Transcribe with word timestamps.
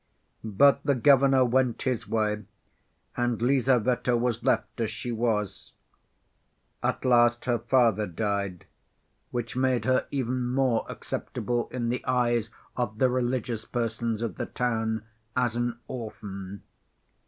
But 0.43 0.79
the 0.83 0.95
governor 0.95 1.45
went 1.45 1.83
his 1.83 2.07
way, 2.09 2.45
and 3.15 3.39
Lizaveta 3.39 4.17
was 4.17 4.41
left 4.41 4.81
as 4.81 4.89
she 4.89 5.11
was. 5.11 5.73
At 6.81 7.05
last 7.05 7.45
her 7.45 7.59
father 7.59 8.07
died, 8.07 8.65
which 9.29 9.55
made 9.55 9.85
her 9.85 10.07
even 10.09 10.43
more 10.47 10.87
acceptable 10.89 11.69
in 11.69 11.89
the 11.89 12.03
eyes 12.05 12.49
of 12.75 12.97
the 12.97 13.11
religious 13.11 13.63
persons 13.63 14.23
of 14.23 14.37
the 14.37 14.47
town, 14.47 15.03
as 15.37 15.55
an 15.55 15.77
orphan. 15.87 16.63